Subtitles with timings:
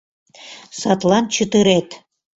[0.79, 1.89] Садлан чытырет.